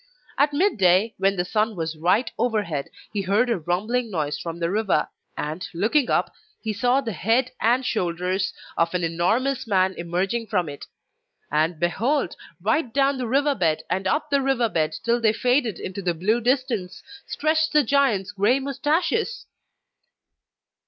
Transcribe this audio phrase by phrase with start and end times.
[0.35, 4.71] At midday, when the sun was right overhead, he heard a rumbling noise from the
[4.71, 10.47] river, and looking up he saw the head and shoulders of an enormous man emerging
[10.47, 10.87] from it.
[11.51, 12.35] And behold!
[12.63, 16.15] right down the river bed and up the river bed, till they faded into the
[16.15, 19.45] blue distance, stretched the giant's grey moustaches!